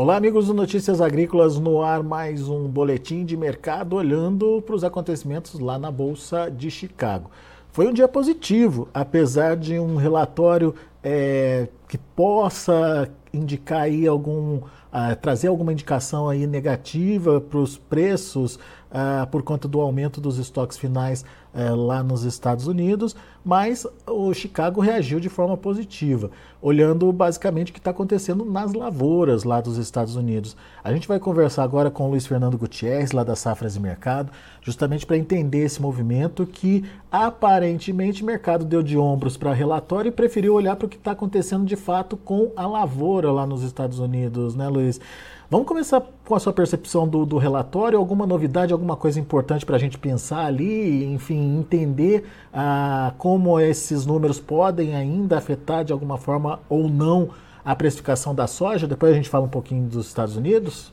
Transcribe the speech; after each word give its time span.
Olá, 0.00 0.16
amigos 0.16 0.46
do 0.46 0.54
Notícias 0.54 0.98
Agrícolas, 0.98 1.58
no 1.58 1.82
ar 1.82 2.02
mais 2.02 2.48
um 2.48 2.66
boletim 2.66 3.22
de 3.22 3.36
mercado 3.36 3.96
olhando 3.96 4.62
para 4.62 4.74
os 4.74 4.82
acontecimentos 4.82 5.60
lá 5.60 5.78
na 5.78 5.90
Bolsa 5.90 6.50
de 6.50 6.70
Chicago. 6.70 7.30
Foi 7.70 7.86
um 7.86 7.92
dia 7.92 8.08
positivo, 8.08 8.88
apesar 8.94 9.56
de 9.56 9.78
um 9.78 9.96
relatório 9.96 10.74
é, 11.04 11.68
que 11.86 11.98
possa 11.98 13.10
indicar 13.30 13.82
aí 13.82 14.06
algum, 14.06 14.56
uh, 14.56 15.16
trazer 15.20 15.48
alguma 15.48 15.70
indicação 15.70 16.30
aí 16.30 16.46
negativa 16.46 17.38
para 17.38 17.58
os 17.58 17.76
preços 17.76 18.56
uh, 18.56 19.26
por 19.30 19.42
conta 19.42 19.68
do 19.68 19.82
aumento 19.82 20.18
dos 20.18 20.38
estoques 20.38 20.78
finais 20.78 21.26
uh, 21.54 21.74
lá 21.74 22.02
nos 22.02 22.24
Estados 22.24 22.66
Unidos, 22.66 23.14
mas 23.44 23.86
o 24.06 24.32
Chicago 24.34 24.80
reagiu 24.80 25.18
de 25.18 25.28
forma 25.28 25.56
positiva, 25.56 26.30
olhando 26.60 27.10
basicamente 27.12 27.70
o 27.70 27.72
que 27.72 27.78
está 27.78 27.90
acontecendo 27.90 28.44
nas 28.44 28.72
lavouras 28.72 29.44
lá 29.44 29.60
dos 29.60 29.78
Estados 29.78 30.16
Unidos. 30.16 30.56
A 30.84 30.92
gente 30.92 31.08
vai 31.08 31.18
conversar 31.18 31.64
agora 31.64 31.90
com 31.90 32.06
o 32.06 32.10
Luiz 32.10 32.26
Fernando 32.26 32.58
Gutierrez, 32.58 33.12
lá 33.12 33.24
da 33.24 33.34
Safras 33.34 33.76
e 33.76 33.80
Mercado, 33.80 34.30
justamente 34.60 35.06
para 35.06 35.16
entender 35.16 35.64
esse 35.64 35.80
movimento 35.80 36.46
que 36.46 36.84
aparentemente 37.10 38.22
o 38.22 38.26
mercado 38.26 38.64
deu 38.64 38.82
de 38.82 38.96
ombros 38.96 39.36
para 39.36 39.52
relatório 39.52 40.10
e 40.10 40.12
preferiu 40.12 40.54
olhar 40.54 40.76
para 40.76 40.86
o 40.86 40.88
que 40.88 40.96
está 40.96 41.12
acontecendo 41.12 41.64
de 41.64 41.76
fato 41.76 42.16
com 42.16 42.52
a 42.54 42.66
lavoura 42.66 43.32
lá 43.32 43.46
nos 43.46 43.62
Estados 43.62 43.98
Unidos, 43.98 44.54
né, 44.54 44.68
Luiz? 44.68 45.00
Vamos 45.50 45.66
começar 45.66 46.00
com 46.24 46.36
a 46.36 46.38
sua 46.38 46.52
percepção 46.52 47.08
do, 47.08 47.26
do 47.26 47.36
relatório, 47.36 47.98
alguma 47.98 48.24
novidade, 48.24 48.72
alguma 48.72 48.94
coisa 48.94 49.18
importante 49.18 49.66
para 49.66 49.74
a 49.74 49.78
gente 49.80 49.98
pensar 49.98 50.46
ali, 50.46 51.04
enfim, 51.06 51.58
entender 51.58 52.24
ah, 52.54 53.12
como 53.18 53.58
esses 53.58 54.06
números 54.06 54.38
podem 54.38 54.94
ainda 54.94 55.36
afetar 55.36 55.84
de 55.84 55.92
alguma 55.92 56.16
forma 56.16 56.60
ou 56.68 56.88
não 56.88 57.30
a 57.64 57.74
precificação 57.74 58.32
da 58.32 58.46
soja. 58.46 58.86
Depois 58.86 59.10
a 59.10 59.16
gente 59.16 59.28
fala 59.28 59.44
um 59.44 59.48
pouquinho 59.48 59.88
dos 59.88 60.06
Estados 60.06 60.36
Unidos. 60.36 60.92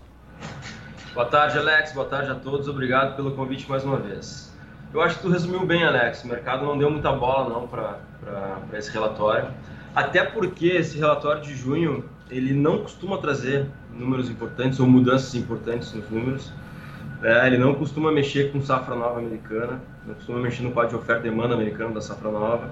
Boa 1.14 1.28
tarde, 1.28 1.60
Alex. 1.60 1.94
Boa 1.94 2.08
tarde 2.08 2.32
a 2.32 2.36
todos. 2.36 2.68
Obrigado 2.68 3.16
pelo 3.16 3.36
convite 3.36 3.70
mais 3.70 3.84
uma 3.84 3.98
vez. 3.98 4.52
Eu 4.92 5.02
acho 5.02 5.18
que 5.18 5.22
tu 5.22 5.30
resumiu 5.30 5.68
bem, 5.68 5.84
Alex. 5.84 6.24
O 6.24 6.28
mercado 6.28 6.66
não 6.66 6.76
deu 6.76 6.90
muita 6.90 7.12
bola 7.12 7.48
não 7.48 7.68
para 7.68 8.00
esse 8.74 8.90
relatório. 8.90 9.52
Até 9.96 10.24
porque 10.24 10.66
esse 10.66 10.98
relatório 10.98 11.44
de 11.44 11.54
junho 11.54 12.17
ele 12.30 12.54
não 12.54 12.80
costuma 12.80 13.18
trazer 13.18 13.68
números 13.92 14.30
importantes 14.30 14.80
ou 14.80 14.88
mudanças 14.88 15.34
importantes 15.36 15.94
nos 15.94 16.10
números. 16.10 16.52
É, 17.24 17.48
ele 17.48 17.58
não 17.58 17.74
costuma 17.74 18.12
mexer 18.12 18.52
com 18.52 18.62
safra 18.62 18.96
nova 18.96 19.20
americana, 19.20 19.82
não 20.06 20.14
costuma 20.14 20.40
mexer 20.40 20.64
no 20.64 20.72
quadro 20.72 20.92
de 20.92 20.96
oferta 20.96 21.28
e 21.28 21.30
demanda 21.30 21.56
americano 21.56 21.94
da 21.94 22.02
safra 22.02 22.30
nova. 22.30 22.70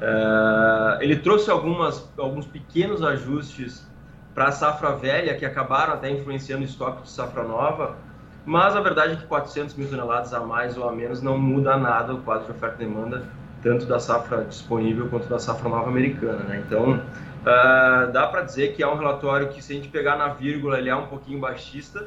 É, 0.00 1.04
ele 1.04 1.16
trouxe 1.16 1.50
algumas, 1.50 2.08
alguns 2.18 2.46
pequenos 2.46 3.02
ajustes 3.02 3.86
para 4.34 4.48
a 4.48 4.52
safra 4.52 4.94
velha 4.94 5.34
que 5.36 5.44
acabaram 5.44 5.94
até 5.94 6.10
influenciando 6.10 6.62
o 6.62 6.66
estoque 6.66 7.02
de 7.02 7.10
safra 7.10 7.42
nova, 7.42 7.96
mas 8.44 8.76
a 8.76 8.80
verdade 8.80 9.14
é 9.14 9.16
que 9.16 9.26
400 9.26 9.74
mil 9.74 9.88
toneladas 9.88 10.32
a 10.32 10.40
mais 10.40 10.76
ou 10.76 10.88
a 10.88 10.92
menos 10.92 11.20
não 11.20 11.38
muda 11.38 11.76
nada 11.76 12.14
o 12.14 12.22
quadro 12.22 12.46
de 12.46 12.52
oferta 12.52 12.82
e 12.82 12.86
demanda, 12.86 13.24
tanto 13.62 13.86
da 13.86 13.98
safra 13.98 14.44
disponível 14.44 15.08
quanto 15.08 15.28
da 15.28 15.38
safra 15.38 15.68
nova 15.68 15.88
americana. 15.88 16.44
Né? 16.44 16.62
Então, 16.66 17.00
Uh, 17.40 18.10
dá 18.12 18.26
para 18.26 18.42
dizer 18.42 18.74
que 18.74 18.82
é 18.82 18.86
um 18.86 18.96
relatório 18.96 19.48
que, 19.48 19.62
se 19.62 19.72
a 19.72 19.76
gente 19.76 19.88
pegar 19.88 20.16
na 20.16 20.28
vírgula, 20.28 20.78
ele 20.78 20.88
é 20.88 20.94
um 20.94 21.06
pouquinho 21.06 21.38
baixista, 21.38 22.06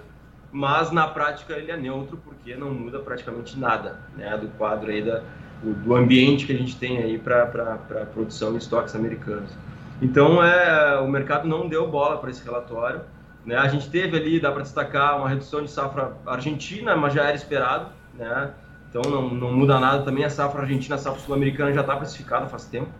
mas 0.51 0.91
na 0.91 1.07
prática 1.07 1.53
ele 1.53 1.71
é 1.71 1.77
neutro, 1.77 2.17
porque 2.17 2.55
não 2.55 2.71
muda 2.71 2.99
praticamente 2.99 3.57
nada 3.57 3.99
né, 4.15 4.37
do 4.37 4.49
quadro 4.49 4.91
aí 4.91 5.01
da, 5.01 5.23
do 5.63 5.95
ambiente 5.95 6.45
que 6.45 6.53
a 6.53 6.57
gente 6.57 6.75
tem 6.77 6.97
aí 6.97 7.17
para 7.17 7.45
produção 8.13 8.51
de 8.51 8.57
estoques 8.57 8.93
americanos. 8.93 9.51
Então, 10.01 10.43
é, 10.43 10.99
o 10.99 11.07
mercado 11.07 11.47
não 11.47 11.67
deu 11.67 11.89
bola 11.89 12.17
para 12.17 12.29
esse 12.29 12.43
relatório. 12.43 13.01
Né? 13.45 13.55
A 13.55 13.67
gente 13.67 13.89
teve 13.89 14.17
ali, 14.17 14.39
dá 14.39 14.51
para 14.51 14.63
destacar, 14.63 15.17
uma 15.17 15.29
redução 15.29 15.63
de 15.63 15.71
safra 15.71 16.11
argentina, 16.25 16.95
mas 16.95 17.13
já 17.13 17.23
era 17.23 17.35
esperado. 17.35 17.87
Né? 18.13 18.51
Então, 18.91 19.09
não, 19.09 19.29
não 19.29 19.51
muda 19.51 19.79
nada 19.79 20.03
também. 20.03 20.23
A 20.23 20.29
safra 20.29 20.61
argentina, 20.61 20.95
a 20.95 20.99
safra 20.99 21.19
sul-americana 21.21 21.73
já 21.73 21.81
está 21.81 21.95
precificada 21.95 22.45
faz 22.45 22.65
tempo 22.65 22.91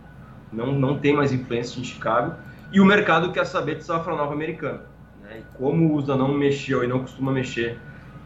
não, 0.52 0.72
não 0.72 0.98
tem 0.98 1.14
mais 1.14 1.32
influência 1.32 1.80
em 1.80 1.84
Chicago. 1.84 2.34
E 2.72 2.80
o 2.80 2.84
mercado 2.84 3.32
quer 3.32 3.46
saber 3.46 3.76
de 3.76 3.84
safra 3.84 4.14
nova 4.14 4.32
americana. 4.32 4.82
Né? 5.22 5.40
E 5.40 5.58
como 5.58 5.86
o 5.86 5.96
USA 5.96 6.14
não 6.14 6.32
mexeu 6.32 6.84
e 6.84 6.86
não 6.86 7.00
costuma 7.00 7.32
mexer 7.32 7.78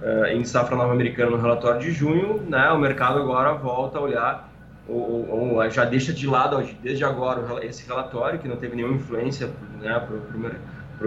uh, 0.03 0.27
em 0.27 0.45
safra 0.45 0.77
nova 0.77 0.93
americana 0.93 1.31
no 1.31 1.37
relatório 1.37 1.81
de 1.81 1.93
junho, 1.93 2.43
né, 2.49 2.71
o 2.71 2.79
mercado 2.79 3.19
agora 3.19 3.55
volta 3.55 3.99
a 3.99 4.01
olhar, 4.01 4.53
ou, 4.89 5.29
ou 5.29 5.71
já 5.71 5.85
deixa 5.85 6.13
de 6.13 6.27
lado 6.27 6.63
desde 6.83 7.05
agora 7.05 7.65
esse 7.65 7.87
relatório, 7.87 8.39
que 8.39 8.47
não 8.47 8.57
teve 8.57 8.77
nenhuma 8.77 8.95
influência 8.95 9.51
né, 9.81 10.07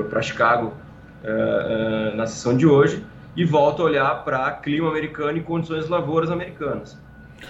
para 0.09 0.22
Chicago 0.22 0.74
uh, 1.24 2.14
uh, 2.14 2.16
na 2.16 2.28
sessão 2.28 2.58
de 2.58 2.68
hoje, 2.68 3.06
e 3.35 3.45
volta 3.45 3.81
a 3.81 3.85
olhar 3.85 4.23
para 4.23 4.51
clima 4.51 4.90
americano 4.90 5.38
e 5.38 5.41
condições 5.41 5.88
lavouras 5.88 6.29
americanas. 6.31 6.97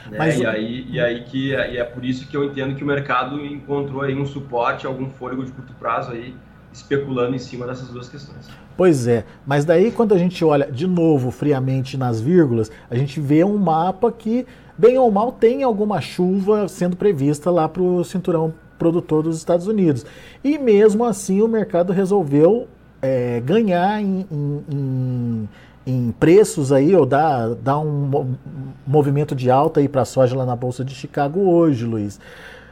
Né? 0.10 0.18
Mas, 0.18 0.40
e, 0.40 0.46
aí, 0.46 0.88
e 0.90 1.00
aí 1.00 1.24
que 1.24 1.50
e 1.52 1.78
é 1.78 1.84
por 1.84 2.06
isso 2.06 2.28
que 2.28 2.38
eu 2.38 2.44
entendo 2.44 2.76
que 2.76 2.84
o 2.84 2.88
mercado 2.88 3.44
encontrou 3.44 4.02
aí 4.02 4.16
um 4.16 4.26
suporte, 4.26 4.86
algum 4.86 5.10
fôlego 5.10 5.44
de 5.44 5.52
curto 5.52 5.74
prazo 5.74 6.12
aí, 6.12 6.36
especulando 6.72 7.36
em 7.36 7.40
cima 7.40 7.66
dessas 7.66 7.90
duas 7.90 8.08
questões. 8.08 8.48
Pois 8.78 9.08
é, 9.08 9.26
mas 9.46 9.66
daí 9.66 9.92
quando 9.92 10.14
a 10.14 10.18
gente 10.18 10.44
olha 10.46 10.72
de 10.72 10.88
novo 10.88 11.32
friamente 11.32 11.98
nas 11.98 12.22
vírgulas, 12.22 12.72
a 12.90 12.96
gente 12.96 13.20
vê 13.20 13.44
um 13.44 13.58
mapa 13.58 14.12
que, 14.12 14.46
bem 14.78 14.98
ou 14.98 15.12
mal, 15.12 15.32
tem 15.32 15.64
alguma 15.64 16.00
chuva 16.00 16.68
sendo 16.68 16.96
prevista 16.96 17.50
lá 17.52 17.68
para 17.68 17.82
o 17.82 18.04
cinturão 18.04 18.54
produtor 18.78 19.24
dos 19.24 19.38
Estados 19.38 19.68
Unidos. 19.68 20.06
E 20.44 20.58
mesmo 20.58 21.04
assim 21.04 21.42
o 21.42 21.48
mercado 21.48 21.92
resolveu 21.92 22.68
é, 23.02 23.42
ganhar 23.42 24.02
em, 24.02 24.26
em, 24.32 24.64
em 24.72 25.50
em 25.86 26.12
preços 26.12 26.72
aí, 26.72 26.96
ou 26.96 27.06
dá, 27.06 27.50
dá 27.62 27.80
um 27.80 28.36
movimento 28.86 29.36
de 29.36 29.50
alta 29.50 29.80
aí 29.80 29.88
para 29.88 30.02
a 30.02 30.06
soja 30.06 30.36
lá 30.36 30.46
na 30.46 30.56
Bolsa 30.56 30.84
de 30.84 30.94
Chicago 30.94 31.40
hoje, 31.40 31.86
Luiz. 31.86 32.20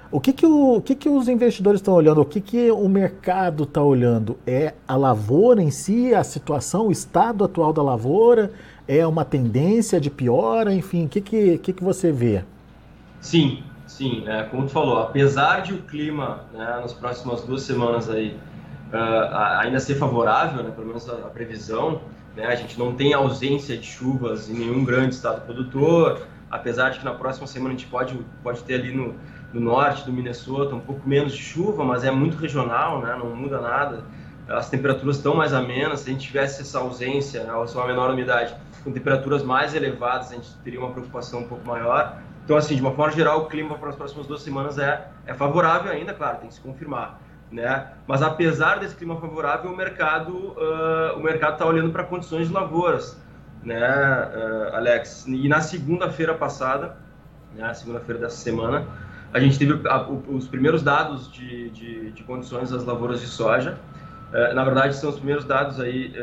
O 0.10 0.22
que, 0.22 0.32
que, 0.32 0.46
o, 0.46 0.76
o 0.76 0.82
que, 0.82 0.96
que 0.96 1.10
os 1.10 1.28
investidores 1.28 1.82
estão 1.82 1.94
olhando? 1.94 2.22
O 2.22 2.26
que, 2.26 2.40
que 2.40 2.72
o 2.72 2.88
mercado 2.88 3.64
está 3.64 3.82
olhando? 3.82 4.38
É 4.48 4.74
a 4.88 4.96
lavoura 4.96 5.62
em 5.62 5.70
si, 5.70 6.14
a 6.14 6.24
situação, 6.24 6.88
o 6.88 6.92
estado 6.92 7.44
atual 7.44 7.74
da 7.74 7.82
lavoura? 7.82 8.52
É 8.88 9.06
uma 9.06 9.26
tendência 9.26 10.00
de 10.00 10.10
piora? 10.10 10.74
Enfim, 10.74 11.06
o 11.06 11.10
que, 11.10 11.20
que, 11.20 11.58
que, 11.58 11.74
que 11.74 11.84
você 11.84 12.12
vê? 12.12 12.44
Sim, 13.20 13.64
sim. 13.86 14.24
É, 14.28 14.44
como 14.44 14.64
tu 14.64 14.70
falou, 14.70 15.00
apesar 15.00 15.62
de 15.62 15.74
o 15.74 15.80
clima 15.80 16.46
né, 16.54 16.80
nas 16.82 16.94
próximas 16.94 17.42
duas 17.42 17.64
semanas 17.64 18.10
aí 18.10 18.38
uh, 18.94 19.36
ainda 19.60 19.80
ser 19.80 19.96
favorável, 19.96 20.64
né, 20.64 20.72
pelo 20.74 20.88
menos 20.88 21.10
a, 21.10 21.14
a 21.14 21.30
previsão, 21.30 22.00
né? 22.38 22.46
A 22.46 22.56
gente 22.56 22.78
não 22.78 22.94
tem 22.94 23.14
ausência 23.16 23.76
de 23.76 23.86
chuvas 23.86 24.48
em 24.48 24.54
nenhum 24.54 24.86
grande 24.86 25.16
estado 25.16 25.42
produtor, 25.42 26.22
apesar 26.52 26.92
de 26.92 27.00
que 27.00 27.06
na 27.06 27.14
próxima 27.14 27.48
semana 27.48 27.74
a 27.74 27.78
gente 27.78 27.88
pode, 27.88 28.18
pode 28.44 28.64
ter 28.64 28.76
ali 28.76 28.96
no, 28.96 29.16
no 29.52 29.60
norte 29.60 30.06
do 30.06 30.14
Minnesota 30.14 30.76
um 30.76 30.80
pouco 30.80 31.10
menos 31.10 31.34
de 31.34 31.42
chuva, 31.42 31.84
mas 31.84 32.04
é 32.04 32.12
muito 32.12 32.38
regional, 32.38 33.02
né? 33.02 33.18
não 33.20 33.36
muda 33.36 33.60
nada. 33.60 34.04
As 34.48 34.70
temperaturas 34.70 35.18
estão 35.18 35.36
mais 35.36 35.52
amenas, 35.52 36.02
se 36.02 36.10
a 36.10 36.14
gente 36.14 36.28
tivesse 36.28 36.62
essa 36.62 36.80
ausência, 36.80 37.44
né, 37.44 37.52
ou 37.52 37.66
uma 37.66 37.88
menor 37.88 38.12
umidade, 38.12 38.56
com 38.82 38.94
temperaturas 38.94 39.44
mais 39.44 39.76
elevadas, 39.76 40.32
a 40.32 40.36
gente 40.36 40.50
teria 40.64 40.80
uma 40.80 40.92
preocupação 40.92 41.42
um 41.42 41.48
pouco 41.50 41.68
maior. 41.68 42.22
Então, 42.46 42.56
assim, 42.56 42.76
de 42.76 42.82
uma 42.82 42.94
forma 42.94 43.12
geral, 43.12 43.42
o 43.42 43.46
clima 43.48 43.78
para 43.78 43.90
as 43.90 43.96
próximas 43.98 44.26
duas 44.26 44.42
semanas 44.42 44.78
é, 44.78 45.06
é 45.26 45.34
favorável 45.34 45.92
ainda, 45.92 46.14
claro, 46.14 46.38
tem 46.38 46.48
que 46.48 46.54
se 46.54 46.62
confirmar 46.62 47.20
né? 47.52 47.88
Mas 48.06 48.22
apesar 48.22 48.80
desse 48.80 48.96
clima 48.96 49.20
favorável, 49.20 49.72
o 49.72 49.76
mercado 49.76 50.34
uh, 50.34 51.18
o 51.18 51.24
mercado 51.24 51.54
está 51.54 51.66
olhando 51.66 51.92
para 51.92 52.04
condições 52.04 52.48
de 52.48 52.54
lavouras, 52.54 53.18
né, 53.64 53.80
uh, 53.80 54.76
Alex? 54.76 55.26
E 55.28 55.48
na 55.48 55.62
segunda-feira 55.62 56.34
passada, 56.34 56.98
né, 57.56 57.74
segunda-feira 57.74 58.20
dessa 58.22 58.38
semana, 58.38 58.86
a 59.34 59.40
gente 59.40 59.58
teve 59.58 59.88
a, 59.88 60.08
os 60.10 60.48
primeiros 60.48 60.84
dados 60.84 61.32
de, 61.32 61.70
de, 61.70 62.12
de, 62.12 62.24
condições 62.24 62.70
das 62.70 62.84
lavouras 62.84 63.22
de 63.22 63.28
soja. 63.28 63.78
Uh, 64.30 64.54
na 64.54 64.64
verdade, 64.66 64.98
são 64.98 65.10
os 65.10 65.16
primeiros 65.16 65.46
dados 65.46 65.80
aí, 65.80 66.14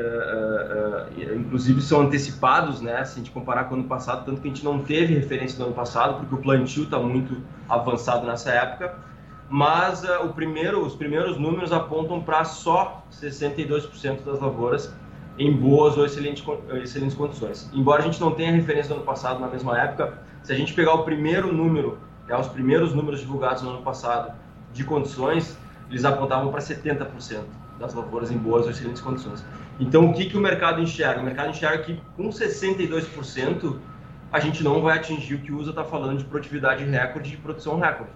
inclusive 1.35 1.81
são 1.81 2.03
antecipados, 2.03 2.83
né? 2.83 3.03
Se 3.07 3.15
a 3.15 3.17
gente 3.17 3.31
comparar 3.31 3.65
com 3.65 3.77
o 3.77 3.79
ano 3.79 3.89
passado, 3.89 4.27
tanto 4.27 4.43
que 4.43 4.49
a 4.49 4.51
gente 4.51 4.63
não 4.65 4.81
teve 4.81 5.15
referência 5.15 5.57
do 5.57 5.65
ano 5.65 5.75
passado, 5.75 6.19
porque 6.19 6.35
o 6.35 6.39
plantio 6.39 6.85
está 6.85 6.99
muito 6.99 7.41
avançado 7.67 8.27
nessa 8.27 8.51
época 8.51 8.95
mas 9.49 10.03
uh, 10.05 10.33
primeiro, 10.35 10.85
os 10.85 10.95
primeiros 10.95 11.39
números 11.39 11.73
apontam 11.73 12.21
para 12.21 12.45
só 12.45 13.05
62% 13.13 14.25
das 14.25 14.41
lavouras 14.41 14.93
em 15.39 15.53
boas 15.53 15.97
ou 15.99 16.05
excelentes, 16.05 16.45
excelentes 16.83 17.17
condições. 17.17 17.71
Embora 17.73 18.03
a 18.03 18.05
gente 18.05 18.21
não 18.21 18.33
tenha 18.33 18.53
referência 18.53 18.91
do 18.91 18.97
ano 18.97 19.05
passado 19.05 19.41
na 19.41 19.49
mesma 19.49 19.79
época, 19.79 20.19
se 20.43 20.53
a 20.53 20.57
gente 20.57 20.73
pegar 20.73 20.95
o 20.95 21.05
primeiro 21.05 21.53
número, 21.53 21.99
né, 22.27 22.37
os 22.37 22.49
primeiros 22.49 22.95
números 22.95 23.21
divulgados 23.21 23.63
no 23.63 23.71
ano 23.71 23.83
passado 23.83 24.33
de 24.73 24.85
condições, 24.85 25.59
eles 25.91 26.05
apontavam 26.05 26.51
para 26.51 26.61
70% 26.61 27.43
das 27.79 27.93
lavouras 27.93 28.31
em 28.31 28.39
boas 28.39 28.65
ou 28.65 28.71
excelentes 28.71 29.03
condições. 29.03 29.45
Então, 29.81 30.09
o 30.09 30.15
que, 30.15 30.27
que 30.27 30.37
o 30.37 30.41
mercado 30.41 30.81
enxerga? 30.81 31.21
O 31.21 31.25
mercado 31.25 31.51
enxerga 31.51 31.83
que 31.83 32.01
com 32.17 32.29
62% 32.29 33.77
a 34.33 34.41
gente 34.41 34.63
não 34.63 34.81
vai 34.81 34.99
atingir 34.99 35.35
o 35.35 35.39
que 35.41 35.53
o 35.53 35.59
USA 35.59 35.71
está 35.71 35.85
falando 35.85 36.19
de 36.19 36.25
produtividade 36.25 36.85
recorde 36.85 37.35
e 37.35 37.37
produção 37.37 37.79
recorde 37.79 38.11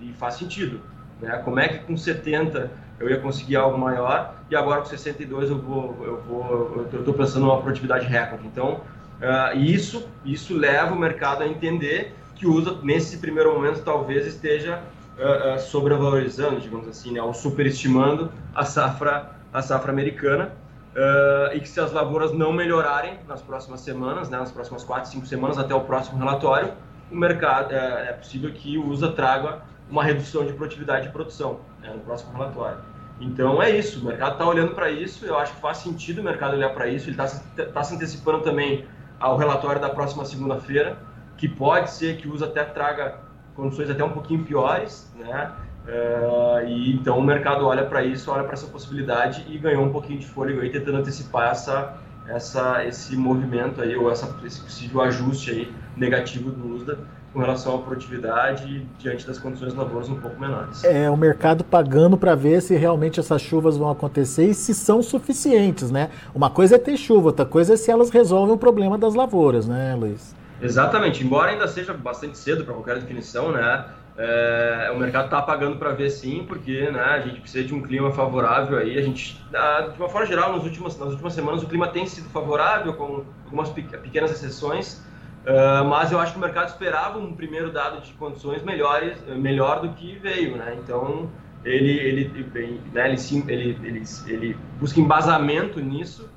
e 0.00 0.12
faz 0.14 0.34
sentido. 0.34 0.80
Né? 1.20 1.36
Como 1.44 1.58
é 1.58 1.68
que 1.68 1.78
com 1.84 1.96
70 1.96 2.70
eu 2.98 3.10
ia 3.10 3.18
conseguir 3.18 3.56
algo 3.56 3.78
maior 3.78 4.34
e 4.50 4.56
agora 4.56 4.80
com 4.80 4.86
62 4.86 5.50
eu 5.50 5.58
vou 5.58 5.96
eu 6.04 6.22
vou 6.22 6.88
eu 6.92 7.00
estou 7.00 7.14
pensando 7.14 7.46
numa 7.46 7.60
produtividade 7.60 8.06
recorde. 8.06 8.46
Então 8.46 8.80
uh, 9.20 9.58
isso 9.58 10.08
isso 10.24 10.56
leva 10.56 10.94
o 10.94 10.98
mercado 10.98 11.42
a 11.42 11.46
entender 11.46 12.14
que 12.34 12.46
usa 12.46 12.78
nesse 12.82 13.18
primeiro 13.18 13.52
momento 13.52 13.82
talvez 13.82 14.26
esteja 14.26 14.82
uh, 15.18 15.54
uh, 15.54 15.60
sobrevalorizando, 15.60 16.60
digamos 16.60 16.88
assim, 16.88 17.12
né, 17.12 17.22
ou 17.22 17.32
superestimando 17.32 18.30
a 18.54 18.64
safra 18.64 19.30
a 19.52 19.62
safra 19.62 19.92
americana. 19.92 20.52
Uh, 20.94 21.56
e 21.56 21.60
que 21.60 21.68
se 21.68 21.80
as 21.80 21.90
lavouras 21.90 22.32
não 22.32 22.52
melhorarem 22.52 23.18
nas 23.26 23.42
próximas 23.42 23.80
semanas, 23.80 24.30
né, 24.30 24.38
nas 24.38 24.52
próximas 24.52 24.84
quatro, 24.84 25.10
cinco 25.10 25.26
semanas 25.26 25.58
até 25.58 25.74
o 25.74 25.80
próximo 25.80 26.18
relatório, 26.18 26.72
o 27.10 27.16
mercado 27.16 27.72
é, 27.72 28.10
é 28.10 28.12
possível 28.12 28.52
que 28.52 28.78
o 28.78 28.88
USA 28.88 29.10
traga 29.10 29.62
uma 29.94 30.02
redução 30.02 30.44
de 30.44 30.52
produtividade 30.52 31.06
de 31.06 31.12
produção 31.12 31.60
né, 31.80 31.88
no 31.94 32.00
próximo 32.00 32.32
relatório. 32.32 32.78
Então 33.20 33.62
é 33.62 33.70
isso, 33.70 34.00
o 34.00 34.04
mercado 34.04 34.32
está 34.32 34.44
olhando 34.44 34.74
para 34.74 34.90
isso, 34.90 35.24
eu 35.24 35.38
acho 35.38 35.54
que 35.54 35.60
faz 35.60 35.78
sentido 35.78 36.20
o 36.20 36.24
mercado 36.24 36.54
olhar 36.54 36.70
para 36.70 36.88
isso, 36.88 37.08
ele 37.08 37.16
está 37.22 37.40
tá 37.72 37.84
se 37.84 37.94
antecipando 37.94 38.42
também 38.42 38.84
ao 39.20 39.36
relatório 39.36 39.80
da 39.80 39.88
próxima 39.88 40.24
segunda-feira, 40.24 40.98
que 41.36 41.48
pode 41.48 41.92
ser 41.92 42.16
que 42.16 42.26
o 42.26 42.34
USA 42.34 42.46
até 42.46 42.64
traga 42.64 43.20
condições 43.54 43.88
até 43.88 44.02
um 44.02 44.10
pouquinho 44.10 44.44
piores, 44.44 45.14
né? 45.16 45.52
Uh, 45.86 46.66
e 46.66 46.94
então 46.94 47.16
o 47.16 47.22
mercado 47.22 47.64
olha 47.64 47.84
para 47.84 48.02
isso, 48.02 48.32
olha 48.32 48.42
para 48.42 48.54
essa 48.54 48.66
possibilidade 48.66 49.46
e 49.48 49.58
ganhou 49.58 49.84
um 49.84 49.92
pouquinho 49.92 50.18
de 50.18 50.26
fôlego 50.26 50.60
aí, 50.60 50.70
tentando 50.70 50.98
antecipar 50.98 51.50
essa, 51.52 51.98
essa, 52.26 52.84
esse 52.84 53.16
movimento 53.16 53.80
aí, 53.80 53.94
ou 53.94 54.10
essa, 54.10 54.34
esse 54.44 54.60
possível 54.60 55.02
ajuste 55.02 55.50
aí 55.52 55.72
negativo 55.96 56.50
do 56.50 56.74
USDA 56.74 56.98
com 57.34 57.40
relação 57.40 57.74
à 57.74 57.78
produtividade 57.78 58.86
diante 58.96 59.26
das 59.26 59.38
condições 59.38 59.74
lavouras 59.74 60.08
um 60.08 60.14
pouco 60.14 60.40
menores. 60.40 60.84
É, 60.84 61.10
o 61.10 61.16
mercado 61.16 61.64
pagando 61.64 62.16
para 62.16 62.36
ver 62.36 62.62
se 62.62 62.76
realmente 62.76 63.18
essas 63.18 63.42
chuvas 63.42 63.76
vão 63.76 63.90
acontecer 63.90 64.46
e 64.46 64.54
se 64.54 64.72
são 64.72 65.02
suficientes, 65.02 65.90
né? 65.90 66.10
Uma 66.32 66.48
coisa 66.48 66.76
é 66.76 66.78
ter 66.78 66.96
chuva, 66.96 67.26
outra 67.26 67.44
coisa 67.44 67.74
é 67.74 67.76
se 67.76 67.90
elas 67.90 68.10
resolvem 68.10 68.54
o 68.54 68.58
problema 68.58 68.96
das 68.96 69.14
lavouras, 69.14 69.66
né, 69.66 69.96
Luiz? 69.98 70.34
Exatamente, 70.62 71.24
embora 71.24 71.50
ainda 71.50 71.66
seja 71.66 71.92
bastante 71.92 72.38
cedo 72.38 72.64
para 72.64 72.72
qualquer 72.72 73.00
definição, 73.00 73.50
né? 73.50 73.84
É, 74.16 74.92
o 74.94 74.98
mercado 74.98 75.24
está 75.24 75.42
pagando 75.42 75.76
para 75.76 75.90
ver 75.90 76.08
sim, 76.08 76.44
porque 76.46 76.88
né, 76.88 77.02
a 77.02 77.18
gente 77.18 77.40
precisa 77.40 77.64
de 77.64 77.74
um 77.74 77.82
clima 77.82 78.12
favorável 78.12 78.78
aí. 78.78 78.96
A 78.96 79.02
gente, 79.02 79.44
de 79.50 79.98
uma 79.98 80.08
forma 80.08 80.24
geral, 80.24 80.52
nas 80.52 80.62
últimas, 80.62 80.96
nas 80.96 81.10
últimas 81.10 81.32
semanas 81.32 81.64
o 81.64 81.66
clima 81.66 81.88
tem 81.88 82.06
sido 82.06 82.28
favorável, 82.28 82.94
com 82.94 83.24
algumas 83.44 83.70
pequenas 83.70 84.30
exceções, 84.30 85.02
uh, 85.46 85.84
mas 85.84 86.12
eu 86.12 86.18
acho 86.18 86.32
que 86.32 86.38
o 86.38 86.40
mercado 86.40 86.68
esperava 86.68 87.18
um 87.18 87.34
primeiro 87.34 87.72
dado 87.72 88.00
de 88.00 88.12
condições 88.14 88.62
melhores, 88.62 89.18
melhor 89.36 89.80
do 89.80 89.90
que 89.90 90.16
veio, 90.16 90.56
né? 90.56 90.76
Então 90.82 91.30
ele, 91.64 91.90
ele, 91.90 92.30
ele, 92.54 92.80
né, 92.92 93.08
ele, 93.08 93.46
ele, 93.48 93.78
ele, 93.82 94.02
ele 94.26 94.56
busca 94.78 95.00
embasamento 95.00 95.80
nisso 95.80 96.28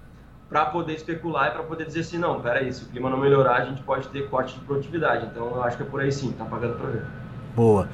para 0.50 0.66
poder 0.66 0.94
especular 0.94 1.50
e 1.50 1.52
para 1.52 1.64
poder 1.64 1.86
dizer 1.86 2.00
assim, 2.00 2.18
não, 2.18 2.40
peraí, 2.40 2.72
se 2.72 2.84
o 2.84 2.88
clima 2.88 3.10
não 3.10 3.18
melhorar, 3.18 3.58
a 3.58 3.66
gente 3.66 3.82
pode 3.84 4.08
ter 4.08 4.30
corte 4.30 4.54
de 4.58 4.62
produtividade. 4.62 5.26
Então 5.26 5.48
eu 5.48 5.64
acho 5.64 5.76
que 5.76 5.84
é 5.84 5.86
por 5.86 6.00
aí 6.00 6.12
sim, 6.12 6.30
está 6.30 6.46
pagando 6.46 6.78
para 6.78 6.90
ver. 6.90 7.06
Boa. 7.54 7.90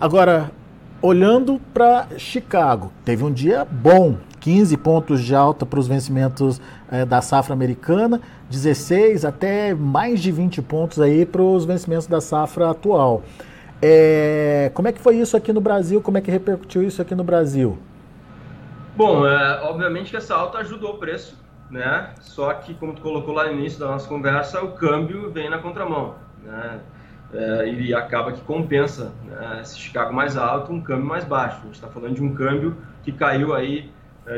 Agora, 0.00 0.50
olhando 1.02 1.60
para 1.74 2.06
Chicago, 2.16 2.90
teve 3.04 3.22
um 3.22 3.32
dia 3.32 3.66
bom, 3.70 4.16
15 4.40 4.76
pontos 4.78 5.22
de 5.22 5.34
alta 5.34 5.66
para 5.66 5.78
os 5.78 5.86
vencimentos 5.86 6.60
é, 6.90 7.04
da 7.04 7.20
safra 7.20 7.52
americana, 7.52 8.20
16 8.48 9.24
até 9.24 9.74
mais 9.74 10.20
de 10.20 10.32
20 10.32 10.62
pontos 10.62 11.00
aí 11.00 11.24
para 11.24 11.42
os 11.42 11.64
vencimentos 11.64 12.06
da 12.06 12.20
safra 12.20 12.70
atual. 12.70 13.22
É, 13.82 14.70
como 14.74 14.88
é 14.88 14.92
que 14.92 15.00
foi 15.00 15.16
isso 15.16 15.36
aqui 15.36 15.52
no 15.52 15.60
Brasil? 15.60 16.00
Como 16.00 16.18
é 16.18 16.20
que 16.20 16.30
repercutiu 16.30 16.82
isso 16.82 17.00
aqui 17.00 17.14
no 17.14 17.24
Brasil? 17.24 17.78
Bom, 18.96 19.26
é, 19.26 19.60
obviamente 19.62 20.10
que 20.10 20.16
essa 20.16 20.34
alta 20.34 20.58
ajudou 20.58 20.94
o 20.94 20.98
preço, 20.98 21.38
né? 21.70 22.10
Só 22.20 22.52
que, 22.54 22.74
como 22.74 22.94
tu 22.94 23.00
colocou 23.00 23.32
lá 23.32 23.46
no 23.46 23.52
início 23.52 23.78
da 23.78 23.86
nossa 23.86 24.08
conversa, 24.08 24.62
o 24.62 24.72
câmbio 24.72 25.30
vem 25.30 25.48
na 25.48 25.58
contramão, 25.58 26.14
né? 26.44 26.80
é, 27.32 27.68
e 27.68 27.94
acaba 27.94 28.32
que 28.32 28.40
compensa 28.42 29.12
né, 29.24 29.60
esse 29.62 29.78
Chicago 29.78 30.12
mais 30.12 30.36
alto, 30.36 30.72
um 30.72 30.80
câmbio 30.80 31.06
mais 31.06 31.24
baixo. 31.24 31.58
A 31.58 31.64
gente 31.66 31.74
está 31.74 31.88
falando 31.88 32.14
de 32.14 32.22
um 32.22 32.34
câmbio 32.34 32.76
que 33.02 33.12
caiu 33.12 33.54
aí 33.54 33.90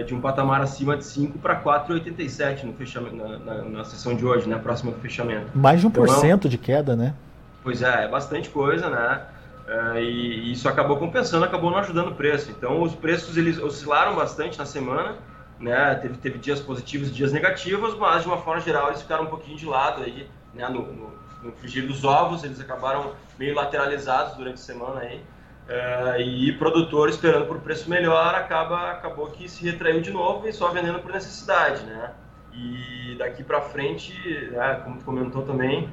de 0.07 0.15
um 0.15 0.21
patamar 0.21 0.61
acima 0.61 0.97
de 0.97 1.05
5 1.05 1.39
para 1.39 1.61
4,87 1.61 2.65
no 2.65 2.73
fechamento, 2.73 3.17
na, 3.17 3.39
na, 3.39 3.63
na, 3.63 3.85
sessão 3.85 4.15
de 4.15 4.25
hoje, 4.25 4.49
né, 4.49 4.57
próxima 4.59 4.93
do 4.93 4.99
fechamento. 5.01 5.47
Mais 5.55 5.81
de 5.81 5.89
1% 5.89 6.25
então, 6.25 6.51
de 6.51 6.57
queda, 6.57 6.97
né? 6.97 7.15
Pois 7.63 7.83
é, 7.83 8.05
é 8.05 8.09
bastante 8.09 8.49
coisa, 8.49 8.89
né? 8.89 9.23
É, 9.67 10.03
e, 10.03 10.49
e 10.49 10.53
isso 10.53 10.69
acabou 10.69 10.97
compensando, 10.97 11.45
acabou 11.45 11.71
não 11.71 11.79
ajudando 11.79 12.09
o 12.09 12.15
preço. 12.15 12.51
Então, 12.51 12.83
os 12.83 12.95
preços 12.95 13.37
eles 13.37 13.59
oscilaram 13.59 14.15
bastante 14.15 14.59
na 14.59 14.67
semana, 14.67 15.17
né? 15.61 15.95
Teve, 15.97 16.17
teve 16.17 16.39
dias 16.39 16.61
positivos, 16.61 17.15
dias 17.15 17.33
negativos, 17.33 17.97
mas 17.97 18.23
de 18.23 18.29
uma 18.29 18.39
forma 18.39 18.61
geral 18.61 18.89
eles 18.89 19.03
ficaram 19.03 19.25
um 19.25 19.29
pouquinho 19.29 19.57
de 19.57 19.67
lado 19.67 20.03
aí, 20.03 20.29
né? 20.55 20.69
No, 20.69 20.83
no, 20.93 21.11
no 21.43 21.53
frigir 21.53 21.87
dos 21.87 22.05
ovos, 22.05 22.45
eles 22.45 22.61
acabaram 22.61 23.13
meio 23.39 23.55
lateralizados 23.55 24.37
durante 24.37 24.55
a 24.55 24.65
semana 24.65 25.01
aí. 25.01 25.23
É, 25.69 26.21
e 26.21 26.53
produtor 26.53 27.09
esperando 27.09 27.47
por 27.47 27.61
preço 27.61 27.89
melhor 27.89 28.35
acaba 28.35 28.91
acabou 28.91 29.29
que 29.29 29.49
se 29.49 29.65
retraiu 29.65 30.01
de 30.01 30.11
novo 30.11 30.49
e 30.49 30.53
só 30.53 30.69
vendendo 30.71 30.99
por 30.99 31.13
necessidade, 31.13 31.85
né? 31.85 32.11
E 32.53 33.15
daqui 33.17 33.45
para 33.45 33.61
frente, 33.61 34.13
né, 34.51 34.81
como 34.85 34.99
tu 34.99 35.05
comentou 35.05 35.43
também, 35.43 35.89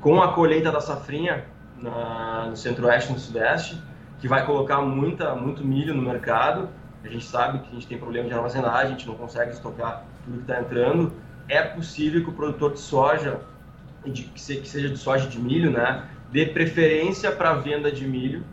com 0.00 0.22
a 0.22 0.32
colheita 0.32 0.70
da 0.70 0.80
safrinha 0.80 1.44
na, 1.78 2.46
no 2.50 2.56
centro-oeste 2.56 3.10
e 3.10 3.14
no 3.14 3.18
sudeste, 3.18 3.82
que 4.20 4.28
vai 4.28 4.44
colocar 4.44 4.80
muita, 4.82 5.34
muito 5.34 5.64
milho 5.64 5.94
no 5.94 6.02
mercado, 6.02 6.68
a 7.02 7.08
gente 7.08 7.24
sabe 7.24 7.60
que 7.60 7.70
a 7.70 7.72
gente 7.72 7.86
tem 7.86 7.98
problema 7.98 8.28
de 8.28 8.34
armazenagem, 8.34 8.86
a 8.86 8.90
gente 8.90 9.06
não 9.06 9.14
consegue 9.14 9.52
estocar 9.52 10.04
tudo 10.24 10.36
que 10.36 10.42
está 10.42 10.60
entrando, 10.60 11.12
é 11.48 11.62
possível 11.62 12.22
que 12.22 12.30
o 12.30 12.32
produtor 12.32 12.72
de 12.72 12.80
soja 12.80 13.40
de, 14.04 14.24
que 14.24 14.40
seja 14.40 14.88
de 14.88 14.96
soja 14.96 15.28
de 15.28 15.40
milho, 15.40 15.70
né, 15.70 16.04
dê 16.30 16.46
preferência 16.46 17.32
para 17.32 17.50
a 17.50 17.54
venda 17.54 17.90
de 17.90 18.06
milho 18.06 18.44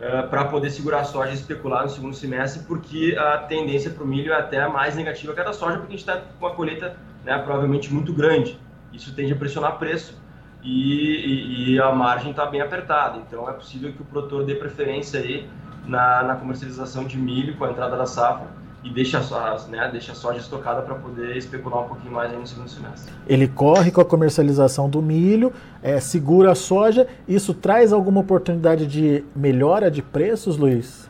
uh, 0.00 0.04
eh, 0.04 0.22
para 0.22 0.44
poder 0.46 0.70
segurar 0.70 1.00
a 1.00 1.04
soja 1.04 1.30
e 1.30 1.34
especular 1.34 1.82
no 1.82 1.88
segundo 1.88 2.14
semestre, 2.14 2.64
porque 2.64 3.16
a 3.18 3.38
tendência 3.38 3.90
para 3.90 4.04
o 4.04 4.06
milho 4.06 4.32
é 4.32 4.36
até 4.36 4.66
mais 4.68 4.96
negativa 4.96 5.32
que 5.32 5.40
a 5.40 5.44
da 5.44 5.52
soja, 5.52 5.78
porque 5.78 5.94
a 5.94 5.96
gente 5.96 6.00
está 6.00 6.16
com 6.16 6.46
uma 6.46 6.54
colheita 6.54 6.96
né, 7.24 7.38
provavelmente 7.38 7.92
muito 7.92 8.12
grande. 8.12 8.58
Isso 8.92 9.14
tende 9.14 9.32
a 9.32 9.36
pressionar 9.36 9.78
preço 9.78 10.20
e, 10.62 11.70
e, 11.70 11.74
e 11.74 11.80
a 11.80 11.92
margem 11.92 12.30
está 12.30 12.46
bem 12.46 12.60
apertada. 12.60 13.18
Então 13.18 13.48
é 13.48 13.52
possível 13.52 13.92
que 13.92 14.02
o 14.02 14.04
produtor 14.04 14.44
dê 14.44 14.54
preferência 14.54 15.20
aí 15.20 15.48
na, 15.86 16.22
na 16.22 16.36
comercialização 16.36 17.04
de 17.04 17.16
milho 17.16 17.56
com 17.56 17.64
a 17.64 17.70
entrada 17.70 17.96
da 17.96 18.06
safra 18.06 18.57
e 18.82 18.90
deixa, 18.90 19.18
a, 19.18 19.58
né, 19.68 19.88
deixa 19.90 20.12
a 20.12 20.14
soja 20.14 20.38
estocada 20.38 20.82
para 20.82 20.94
poder 20.94 21.36
especular 21.36 21.84
um 21.84 21.88
pouquinho 21.88 22.12
mais 22.12 22.32
no 22.32 22.46
segundo 22.46 22.68
semestre. 22.68 23.12
Ele 23.26 23.48
corre 23.48 23.90
com 23.90 24.00
a 24.00 24.04
comercialização 24.04 24.88
do 24.88 25.02
milho, 25.02 25.52
é, 25.82 25.98
segura 25.98 26.52
a 26.52 26.54
soja. 26.54 27.06
Isso 27.26 27.52
traz 27.52 27.92
alguma 27.92 28.20
oportunidade 28.20 28.86
de 28.86 29.24
melhora 29.34 29.90
de 29.90 30.00
preços, 30.00 30.56
Luiz? 30.56 31.08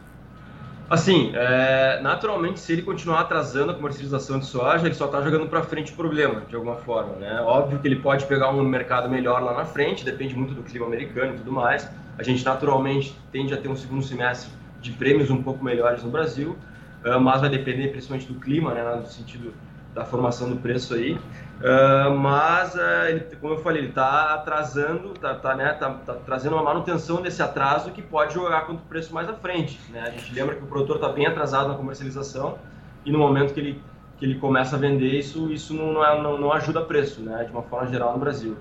Assim, 0.89 1.33
é, 1.35 2.01
naturalmente, 2.01 2.59
se 2.61 2.73
ele 2.73 2.81
continuar 2.81 3.21
atrasando 3.21 3.73
a 3.73 3.75
comercialização 3.75 4.39
de 4.39 4.47
soja, 4.47 4.87
ele 4.87 4.95
só 4.95 5.05
está 5.05 5.21
jogando 5.21 5.47
para 5.47 5.63
frente 5.63 5.93
o 5.93 5.95
problema, 5.95 6.41
de 6.49 6.55
alguma 6.55 6.77
forma. 6.77 7.17
Né? 7.17 7.43
Óbvio 7.43 7.79
que 7.79 7.87
ele 7.87 7.97
pode 7.97 8.25
pegar 8.25 8.51
um 8.51 8.63
mercado 8.63 9.07
melhor 9.11 9.43
lá 9.43 9.53
na 9.53 9.67
frente, 9.67 10.03
depende 10.03 10.35
muito 10.35 10.55
do 10.55 10.63
clima 10.63 10.87
americano 10.87 11.35
e 11.35 11.37
tudo 11.37 11.53
mais. 11.53 11.87
A 12.17 12.23
gente, 12.23 12.43
naturalmente, 12.43 13.15
tende 13.31 13.53
a 13.53 13.59
ter 13.59 13.69
um 13.69 13.77
segundo 13.77 14.03
semestre 14.03 14.51
de 14.81 14.93
prêmios 14.93 15.31
um 15.31 15.43
pouco 15.43 15.63
melhores 15.63 16.03
no 16.03 16.11
Brasil. 16.11 16.57
Ah, 17.05 17.19
mas 17.19 17.41
vai 17.41 17.51
depender 17.51 17.89
principalmente 17.89 18.31
do 18.31 18.39
clima, 18.41 18.75
né, 18.75 18.83
no 18.97 19.07
sentido 19.07 19.53
da 19.95 20.05
formação 20.05 20.49
do 20.49 20.57
preço 20.57 20.95
aí. 20.95 21.15
Uh, 21.15 22.17
mas, 22.17 22.75
uh, 22.75 23.09
ele, 23.09 23.21
como 23.41 23.55
eu 23.55 23.59
falei, 23.59 23.83
ele 23.83 23.89
está 23.89 24.35
atrasando, 24.35 25.13
está 25.13 25.35
tá, 25.35 25.57
né, 25.57 25.73
tá, 25.73 25.91
tá, 25.91 26.15
trazendo 26.15 26.55
uma 26.55 26.63
manutenção 26.63 27.21
desse 27.21 27.43
atraso 27.43 27.91
que 27.91 28.01
pode 28.01 28.35
jogar 28.35 28.61
contra 28.61 28.85
o 28.85 28.87
preço 28.87 29.13
mais 29.13 29.29
à 29.29 29.33
frente. 29.33 29.81
Né? 29.91 30.01
A 30.01 30.11
gente 30.11 30.33
lembra 30.33 30.55
que 30.55 30.63
o 30.63 30.67
produtor 30.67 30.97
está 30.97 31.09
bem 31.09 31.27
atrasado 31.27 31.69
na 31.69 31.75
comercialização 31.75 32.59
e 33.05 33.11
no 33.11 33.19
momento 33.19 33.55
que 33.55 33.61
ele, 33.61 33.83
que 34.19 34.25
ele 34.25 34.37
começa 34.37 34.77
a 34.77 34.79
vender, 34.79 35.19
isso, 35.19 35.51
isso 35.51 35.75
não, 35.75 35.93
não, 35.93 36.05
é, 36.05 36.23
não, 36.23 36.39
não 36.39 36.53
ajuda 36.53 36.83
preço, 36.83 37.21
né, 37.21 37.43
de 37.45 37.51
uma 37.51 37.63
forma 37.63 37.89
geral 37.89 38.13
no 38.13 38.21
Brasil. 38.21 38.57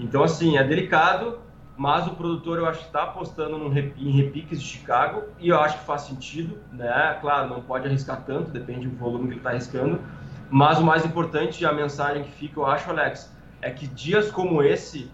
Então, 0.00 0.24
assim, 0.24 0.56
é 0.56 0.64
delicado, 0.64 1.38
mas 1.80 2.06
o 2.06 2.10
produtor 2.10 2.58
eu 2.58 2.66
acho 2.66 2.80
que 2.80 2.84
está 2.88 3.04
apostando 3.04 3.56
num, 3.56 3.74
em 3.74 4.10
repiques 4.10 4.60
de 4.60 4.68
Chicago 4.68 5.22
e 5.38 5.48
eu 5.48 5.58
acho 5.58 5.78
que 5.78 5.84
faz 5.86 6.02
sentido, 6.02 6.58
né? 6.70 7.16
Claro, 7.22 7.48
não 7.48 7.62
pode 7.62 7.88
arriscar 7.88 8.22
tanto, 8.26 8.50
depende 8.50 8.86
do 8.86 8.94
volume 8.98 9.28
que 9.28 9.30
ele 9.30 9.40
está 9.40 9.48
arriscando, 9.48 9.98
mas 10.50 10.78
o 10.78 10.84
mais 10.84 11.06
importante 11.06 11.64
a 11.64 11.72
mensagem 11.72 12.22
que 12.24 12.32
fica, 12.32 12.60
eu 12.60 12.66
acho, 12.66 12.90
Alex, 12.90 13.34
é 13.62 13.70
que 13.70 13.86
dias 13.86 14.30
como 14.30 14.62
esse, 14.62 15.10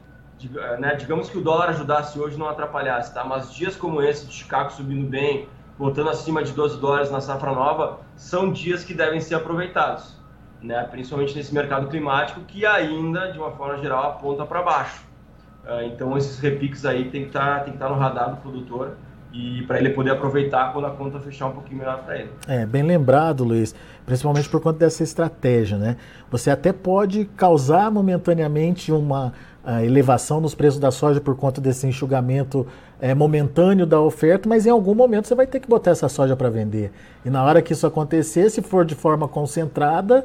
né, 0.80 0.96
digamos 0.96 1.30
que 1.30 1.38
o 1.38 1.40
dólar 1.40 1.68
ajudasse 1.68 2.18
hoje 2.18 2.36
não 2.36 2.48
atrapalhasse, 2.48 3.14
tá? 3.14 3.22
Mas 3.22 3.54
dias 3.54 3.76
como 3.76 4.02
esse 4.02 4.26
de 4.26 4.32
Chicago 4.32 4.72
subindo 4.72 5.08
bem, 5.08 5.48
voltando 5.78 6.10
acima 6.10 6.42
de 6.42 6.50
12 6.50 6.80
dólares 6.80 7.12
na 7.12 7.20
safra 7.20 7.52
nova, 7.52 8.00
são 8.16 8.50
dias 8.50 8.82
que 8.82 8.92
devem 8.92 9.20
ser 9.20 9.36
aproveitados, 9.36 10.16
né? 10.60 10.82
Principalmente 10.90 11.32
nesse 11.36 11.54
mercado 11.54 11.86
climático 11.86 12.40
que 12.40 12.66
ainda, 12.66 13.30
de 13.30 13.38
uma 13.38 13.52
forma 13.52 13.78
geral, 13.78 14.02
aponta 14.10 14.44
para 14.44 14.62
baixo. 14.62 15.05
Ah, 15.66 15.84
então 15.84 16.16
esses 16.16 16.38
repiques 16.38 16.84
aí 16.84 17.10
tem 17.10 17.24
que 17.24 17.32
tá, 17.32 17.64
estar 17.66 17.72
tá 17.72 17.88
no 17.88 17.96
radar 17.98 18.30
do 18.30 18.36
produtor 18.36 18.96
e, 19.32 19.62
para 19.62 19.78
ele 19.78 19.90
poder 19.90 20.12
aproveitar 20.12 20.72
quando 20.72 20.86
a 20.86 20.90
conta 20.90 21.18
fechar 21.20 21.46
um 21.46 21.52
pouquinho 21.52 21.80
melhor 21.80 22.02
para 22.04 22.18
ele. 22.18 22.30
É, 22.48 22.64
bem 22.64 22.82
lembrado, 22.82 23.44
Luiz, 23.44 23.74
principalmente 24.06 24.48
por 24.48 24.60
conta 24.60 24.78
dessa 24.78 25.02
estratégia, 25.02 25.76
né? 25.76 25.96
Você 26.30 26.50
até 26.50 26.72
pode 26.72 27.26
causar 27.36 27.90
momentaneamente 27.90 28.90
uma 28.92 29.32
elevação 29.82 30.40
nos 30.40 30.54
preços 30.54 30.78
da 30.78 30.92
soja 30.92 31.20
por 31.20 31.34
conta 31.36 31.60
desse 31.60 31.86
enxugamento 31.88 32.66
é, 33.00 33.14
momentâneo 33.14 33.84
da 33.84 34.00
oferta, 34.00 34.48
mas 34.48 34.64
em 34.64 34.70
algum 34.70 34.94
momento 34.94 35.26
você 35.26 35.34
vai 35.34 35.46
ter 35.46 35.58
que 35.58 35.68
botar 35.68 35.90
essa 35.90 36.08
soja 36.08 36.36
para 36.36 36.48
vender. 36.48 36.92
E 37.24 37.30
na 37.30 37.42
hora 37.42 37.60
que 37.60 37.72
isso 37.72 37.84
acontecer, 37.84 38.48
se 38.48 38.62
for 38.62 38.84
de 38.84 38.94
forma 38.94 39.26
concentrada, 39.26 40.24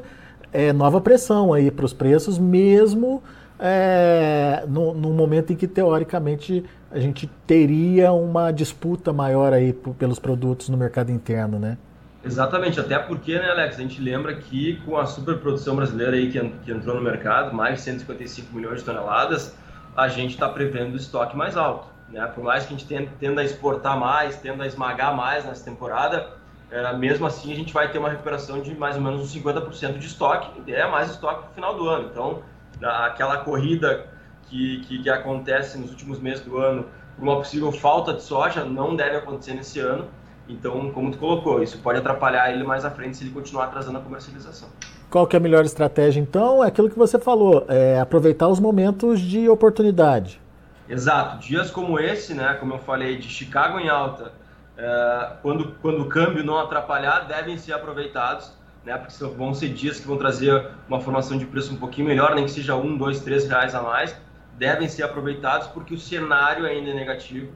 é 0.52 0.72
nova 0.72 1.00
pressão 1.00 1.52
aí 1.52 1.72
para 1.72 1.84
os 1.84 1.92
preços, 1.92 2.38
mesmo 2.38 3.20
é, 3.64 4.64
no, 4.66 4.92
no, 4.92 5.10
momento 5.10 5.52
em 5.52 5.56
que 5.56 5.68
teoricamente 5.68 6.64
a 6.90 6.98
gente 6.98 7.28
teria 7.46 8.12
uma 8.12 8.50
disputa 8.50 9.12
maior 9.12 9.52
aí 9.52 9.72
pelos 9.72 10.18
produtos 10.18 10.68
no 10.68 10.76
mercado 10.76 11.12
interno, 11.12 11.60
né? 11.60 11.78
Exatamente, 12.24 12.80
até 12.80 12.98
porque, 12.98 13.38
né, 13.38 13.50
Alex, 13.50 13.76
a 13.76 13.82
gente 13.82 14.00
lembra 14.00 14.34
que 14.34 14.80
com 14.84 14.96
a 14.96 15.06
superprodução 15.06 15.76
brasileira 15.76 16.16
aí 16.16 16.28
que, 16.28 16.40
que 16.64 16.72
entrou 16.72 16.96
no 16.96 17.02
mercado, 17.02 17.54
mais 17.54 17.76
de 17.76 17.82
155 17.82 18.52
milhões 18.54 18.80
de 18.80 18.84
toneladas, 18.84 19.56
a 19.96 20.08
gente 20.08 20.32
está 20.32 20.48
prevendo 20.48 20.94
o 20.94 20.96
estoque 20.96 21.36
mais 21.36 21.56
alto. 21.56 21.86
Né? 22.08 22.26
Por 22.34 22.42
mais 22.42 22.66
que 22.66 22.74
a 22.74 22.76
gente 22.76 23.08
tenda 23.20 23.42
a 23.42 23.44
exportar 23.44 23.96
mais, 23.96 24.36
tenda 24.36 24.64
a 24.64 24.66
esmagar 24.66 25.16
mais 25.16 25.44
nessa 25.44 25.64
temporada, 25.64 26.30
é, 26.68 26.92
mesmo 26.96 27.26
assim 27.26 27.52
a 27.52 27.56
gente 27.56 27.72
vai 27.72 27.92
ter 27.92 27.98
uma 27.98 28.08
recuperação 28.08 28.60
de 28.60 28.74
mais 28.74 28.96
ou 28.96 29.02
menos 29.02 29.20
uns 29.20 29.40
50% 29.40 29.98
de 29.98 30.06
estoque, 30.06 30.72
é 30.72 30.88
mais 30.88 31.10
estoque 31.10 31.46
no 31.48 31.54
final 31.54 31.76
do 31.76 31.88
ano. 31.88 32.08
Então, 32.10 32.42
aquela 32.84 33.38
corrida 33.38 34.06
que, 34.48 34.80
que, 34.80 35.02
que, 35.02 35.10
acontece 35.10 35.78
nos 35.78 35.90
últimos 35.90 36.18
meses 36.18 36.44
do 36.44 36.58
ano 36.58 36.86
por 37.16 37.22
uma 37.22 37.36
possível 37.36 37.72
falta 37.72 38.12
de 38.14 38.22
soja 38.22 38.64
não 38.64 38.96
deve 38.96 39.16
acontecer 39.16 39.54
nesse 39.54 39.80
ano. 39.80 40.06
Então, 40.48 40.90
como 40.90 41.10
tu 41.10 41.18
colocou, 41.18 41.62
isso 41.62 41.78
pode 41.78 41.98
atrapalhar 41.98 42.52
ele 42.52 42.64
mais 42.64 42.84
à 42.84 42.90
frente 42.90 43.16
se 43.16 43.24
ele 43.24 43.30
continuar 43.30 43.64
atrasando 43.64 43.98
a 43.98 44.00
comercialização. 44.00 44.68
Qual 45.08 45.26
que 45.26 45.36
é 45.36 45.38
a 45.38 45.40
melhor 45.40 45.64
estratégia, 45.64 46.20
então? 46.20 46.64
É 46.64 46.68
aquilo 46.68 46.90
que 46.90 46.98
você 46.98 47.18
falou, 47.18 47.64
é 47.68 48.00
aproveitar 48.00 48.48
os 48.48 48.58
momentos 48.58 49.20
de 49.20 49.48
oportunidade. 49.48 50.40
Exato. 50.88 51.38
Dias 51.38 51.70
como 51.70 51.98
esse, 51.98 52.34
né, 52.34 52.54
como 52.58 52.74
eu 52.74 52.78
falei, 52.78 53.16
de 53.16 53.28
Chicago 53.28 53.78
em 53.78 53.88
alta, 53.88 54.32
é, 54.76 55.32
quando, 55.42 55.74
quando 55.80 56.02
o 56.02 56.06
câmbio 56.06 56.42
não 56.42 56.58
atrapalhar, 56.58 57.20
devem 57.20 57.56
ser 57.56 57.72
aproveitados 57.72 58.52
né? 58.84 58.96
Porque 58.98 59.24
vão 59.36 59.54
ser 59.54 59.68
dias 59.70 60.00
que 60.00 60.06
vão 60.06 60.16
trazer 60.16 60.68
uma 60.88 61.00
formação 61.00 61.38
de 61.38 61.44
preço 61.44 61.72
um 61.72 61.76
pouquinho 61.76 62.08
melhor, 62.08 62.34
nem 62.34 62.44
que 62.44 62.50
seja 62.50 62.76
um, 62.76 62.96
dois, 62.96 63.20
três 63.20 63.48
reais 63.48 63.74
a 63.74 63.82
mais, 63.82 64.16
devem 64.58 64.88
ser 64.88 65.02
aproveitados 65.02 65.68
porque 65.68 65.94
o 65.94 65.98
cenário 65.98 66.66
ainda 66.66 66.90
é 66.90 66.94
negativo, 66.94 67.52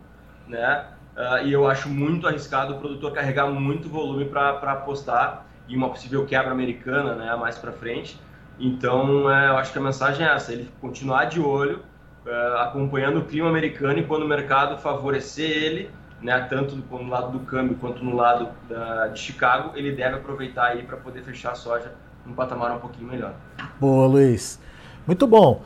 né? 0.47 0.87
Uh, 1.16 1.47
e 1.47 1.52
eu 1.52 1.66
acho 1.66 1.88
muito 1.88 2.28
arriscado 2.28 2.75
o 2.75 2.78
produtor 2.78 3.12
carregar 3.12 3.47
muito 3.47 3.88
volume 3.88 4.26
para 4.26 4.50
apostar 4.50 5.47
em 5.68 5.75
uma 5.75 5.88
possível 5.88 6.26
quebra 6.26 6.50
americana, 6.52 7.14
né? 7.14 7.35
Mais 7.37 7.56
para 7.56 7.73
frente. 7.73 8.21
Então, 8.59 9.30
é, 9.30 9.49
eu 9.49 9.56
acho 9.56 9.73
que 9.73 9.78
a 9.78 9.83
mensagem 9.83 10.26
é 10.26 10.30
essa: 10.30 10.52
ele 10.52 10.71
continuar 10.80 11.25
de 11.26 11.40
olho, 11.40 11.83
uh, 12.26 12.59
acompanhando 12.59 13.21
o 13.21 13.25
clima 13.25 13.49
americano 13.49 13.99
e 13.99 14.04
quando 14.04 14.23
o 14.23 14.28
mercado 14.28 14.78
favorecer 14.78 15.50
ele, 15.50 15.90
né, 16.20 16.46
tanto 16.49 16.76
no 16.76 17.08
lado 17.08 17.38
do 17.38 17.44
câmbio 17.44 17.76
quanto 17.76 18.04
no 18.04 18.14
lado 18.14 18.49
da, 18.68 19.08
de 19.08 19.20
Chicago, 19.20 19.73
ele 19.76 19.92
deve 19.92 20.16
aproveitar 20.16 20.68
aí 20.68 20.82
para 20.82 20.96
poder 20.96 21.23
fechar 21.23 21.52
a 21.52 21.54
soja 21.54 21.92
num 22.25 22.35
patamar 22.35 22.73
um 22.73 22.78
pouquinho 22.78 23.08
melhor. 23.08 23.35
Boa, 23.78 24.06
Luiz. 24.06 24.58
Muito 25.06 25.26
bom. 25.26 25.62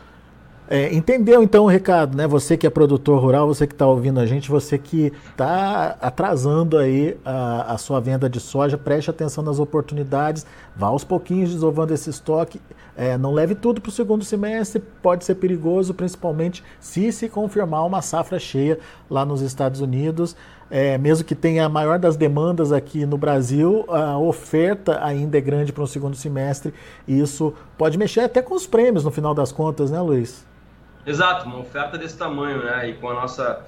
É, 0.72 0.94
entendeu 0.94 1.42
então 1.42 1.64
o 1.64 1.66
recado, 1.66 2.16
né? 2.16 2.28
Você 2.28 2.56
que 2.56 2.64
é 2.64 2.70
produtor 2.70 3.20
rural, 3.20 3.48
você 3.48 3.66
que 3.66 3.74
está 3.74 3.88
ouvindo 3.88 4.20
a 4.20 4.26
gente, 4.26 4.48
você 4.48 4.78
que 4.78 5.12
está 5.30 5.96
atrasando 6.00 6.78
aí 6.78 7.18
a, 7.24 7.72
a, 7.74 7.76
sua 7.76 8.00
venda 8.00 8.30
de 8.30 8.38
soja, 8.38 8.78
preste 8.78 9.10
atenção 9.10 9.42
nas 9.42 9.58
oportunidades, 9.58 10.46
vá 10.76 10.86
aos 10.86 11.02
pouquinhos 11.02 11.50
desovando 11.50 11.92
esse 11.92 12.08
estoque, 12.08 12.60
é, 13.00 13.16
não 13.16 13.32
leve 13.32 13.54
tudo 13.54 13.80
para 13.80 13.88
o 13.88 13.92
segundo 13.92 14.22
semestre, 14.22 14.78
pode 15.00 15.24
ser 15.24 15.36
perigoso, 15.36 15.94
principalmente 15.94 16.62
se 16.78 17.10
se 17.10 17.30
confirmar 17.30 17.86
uma 17.86 18.02
safra 18.02 18.38
cheia 18.38 18.78
lá 19.08 19.24
nos 19.24 19.40
Estados 19.40 19.80
Unidos. 19.80 20.36
É, 20.70 20.98
mesmo 20.98 21.24
que 21.24 21.34
tenha 21.34 21.64
a 21.64 21.68
maior 21.70 21.98
das 21.98 22.14
demandas 22.14 22.72
aqui 22.72 23.06
no 23.06 23.16
Brasil, 23.16 23.86
a 23.88 24.18
oferta 24.18 25.02
ainda 25.02 25.38
é 25.38 25.40
grande 25.40 25.72
para 25.72 25.82
um 25.82 25.86
segundo 25.86 26.14
semestre 26.14 26.74
e 27.08 27.18
isso 27.18 27.54
pode 27.78 27.96
mexer 27.96 28.20
até 28.20 28.42
com 28.42 28.54
os 28.54 28.66
prêmios 28.66 29.02
no 29.02 29.10
final 29.10 29.34
das 29.34 29.50
contas, 29.50 29.90
né, 29.90 29.98
Luiz? 29.98 30.46
Exato, 31.06 31.46
uma 31.46 31.60
oferta 31.60 31.96
desse 31.96 32.18
tamanho, 32.18 32.62
né? 32.62 32.90
E 32.90 32.92
com 32.92 33.08
a 33.08 33.14
nossa 33.14 33.64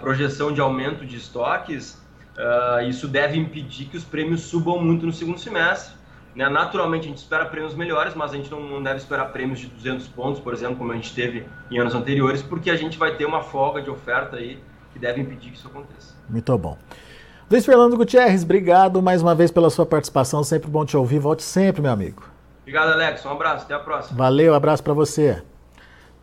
projeção 0.00 0.50
de 0.50 0.62
aumento 0.62 1.04
de 1.04 1.16
estoques, 1.18 2.02
uh, 2.38 2.88
isso 2.88 3.06
deve 3.06 3.38
impedir 3.38 3.84
que 3.84 3.98
os 3.98 4.04
prêmios 4.04 4.40
subam 4.40 4.82
muito 4.82 5.04
no 5.04 5.12
segundo 5.12 5.38
semestre. 5.38 5.94
Né? 6.34 6.48
Naturalmente, 6.48 7.06
a 7.06 7.08
gente 7.08 7.18
espera 7.18 7.46
prêmios 7.46 7.74
melhores, 7.74 8.14
mas 8.14 8.32
a 8.32 8.36
gente 8.36 8.50
não, 8.50 8.82
deve 8.82 8.96
esperar 8.96 9.26
prêmios 9.26 9.60
de 9.60 9.66
200 9.66 10.08
pontos, 10.08 10.40
por 10.40 10.54
exemplo, 10.54 10.76
como 10.76 10.92
a 10.92 10.94
gente 10.94 11.14
teve 11.14 11.46
em 11.70 11.78
anos 11.78 11.94
anteriores, 11.94 12.42
porque 12.42 12.70
a 12.70 12.76
gente 12.76 12.98
vai 12.98 13.16
ter 13.16 13.24
uma 13.24 13.42
folga 13.42 13.82
de 13.82 13.90
oferta 13.90 14.36
aí 14.36 14.58
que 14.92 14.98
deve 14.98 15.20
impedir 15.20 15.50
que 15.50 15.56
isso 15.56 15.68
aconteça. 15.68 16.14
Muito 16.28 16.56
bom. 16.58 16.76
Luiz 17.50 17.66
Fernando 17.66 17.96
Gutierrez, 17.96 18.44
obrigado 18.44 19.02
mais 19.02 19.20
uma 19.20 19.34
vez 19.34 19.50
pela 19.50 19.68
sua 19.68 19.84
participação. 19.84 20.42
Sempre 20.42 20.70
bom 20.70 20.86
te 20.86 20.96
ouvir. 20.96 21.18
Volte 21.18 21.42
sempre, 21.42 21.82
meu 21.82 21.92
amigo. 21.92 22.22
Obrigado, 22.62 22.92
Alex. 22.92 23.26
Um 23.26 23.30
abraço. 23.30 23.64
Até 23.64 23.74
a 23.74 23.78
próxima. 23.78 24.16
Valeu, 24.16 24.54
abraço 24.54 24.82
para 24.82 24.94
você. 24.94 25.42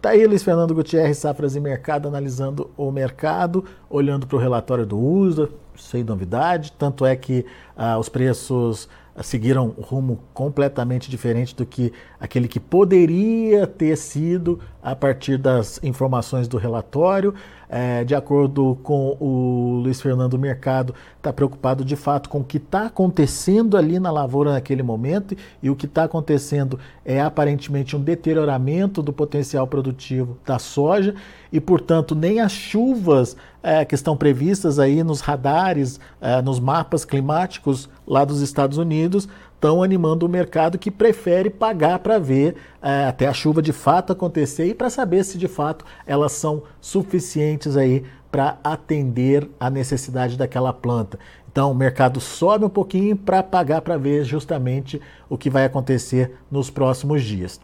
Tá 0.01 0.11
aí 0.11 0.25
Luiz 0.25 0.41
Fernando 0.41 0.73
Gutierrez, 0.73 1.17
Safras 1.17 1.57
e 1.57 1.59
Mercado, 1.59 2.07
analisando 2.07 2.71
o 2.77 2.89
mercado, 2.89 3.65
olhando 3.89 4.25
para 4.25 4.37
o 4.37 4.39
relatório 4.39 4.85
do 4.85 4.97
USA, 4.97 5.49
sem 5.75 6.05
novidade. 6.05 6.71
Tanto 6.71 7.05
é 7.05 7.15
que 7.17 7.45
ah, 7.75 7.99
os 7.99 8.07
preços 8.07 8.87
seguiram 9.21 9.75
um 9.77 9.81
rumo 9.81 10.19
completamente 10.33 11.09
diferente 11.09 11.55
do 11.55 11.65
que 11.65 11.91
aquele 12.19 12.47
que 12.47 12.59
poderia 12.59 13.67
ter 13.67 13.95
sido 13.97 14.59
a 14.81 14.95
partir 14.95 15.37
das 15.37 15.79
informações 15.83 16.47
do 16.47 16.57
relatório. 16.57 17.33
É, 17.71 18.03
de 18.03 18.15
acordo 18.15 18.79
com 18.81 19.15
o 19.19 19.79
Luiz 19.83 20.01
Fernando 20.01 20.39
Mercado, 20.39 20.95
está 21.17 21.31
preocupado 21.31 21.85
de 21.85 21.95
fato 21.95 22.27
com 22.27 22.39
o 22.39 22.43
que 22.43 22.57
está 22.57 22.87
acontecendo 22.87 23.77
ali 23.77 23.99
na 23.99 24.09
lavoura 24.09 24.53
naquele 24.53 24.81
momento 24.81 25.35
e 25.61 25.69
o 25.69 25.75
que 25.75 25.85
está 25.85 26.05
acontecendo 26.05 26.79
é 27.05 27.21
aparentemente 27.21 27.95
um 27.95 28.01
deterioramento 28.01 29.03
do 29.03 29.13
potencial 29.13 29.67
produtivo 29.67 30.39
da 30.43 30.57
soja 30.57 31.13
e, 31.53 31.59
portanto, 31.59 32.15
nem 32.15 32.39
as 32.39 32.51
chuvas 32.51 33.37
é, 33.61 33.85
que 33.85 33.93
estão 33.93 34.17
previstas 34.17 34.79
aí 34.79 35.03
nos 35.03 35.21
radares, 35.21 35.99
é, 36.19 36.41
nos 36.41 36.59
mapas 36.59 37.05
climáticos 37.05 37.87
lá 38.07 38.25
dos 38.25 38.41
Estados 38.41 38.79
Unidos 38.79 39.27
estão 39.59 39.83
animando 39.83 40.25
o 40.25 40.29
mercado 40.29 40.79
que 40.79 40.89
prefere 40.89 41.49
pagar 41.49 41.99
para 41.99 42.17
ver 42.17 42.55
é, 42.81 43.03
até 43.03 43.27
a 43.27 43.33
chuva 43.33 43.61
de 43.61 43.73
fato 43.73 44.13
acontecer 44.13 44.67
e 44.67 44.73
para 44.73 44.89
saber 44.89 45.25
se 45.25 45.37
de 45.37 45.49
fato 45.49 45.83
elas 46.07 46.31
são 46.31 46.63
suficientes 46.79 47.75
aí 47.75 48.05
para 48.31 48.57
atender 48.63 49.49
a 49.59 49.69
necessidade 49.69 50.37
daquela 50.37 50.71
planta. 50.71 51.19
Então 51.51 51.71
o 51.71 51.75
mercado 51.75 52.21
sobe 52.21 52.63
um 52.63 52.69
pouquinho 52.69 53.17
para 53.17 53.43
pagar 53.43 53.81
para 53.81 53.97
ver 53.97 54.23
justamente 54.23 55.01
o 55.27 55.37
que 55.37 55.49
vai 55.49 55.65
acontecer 55.65 56.37
nos 56.49 56.69
próximos 56.69 57.21
dias. 57.21 57.59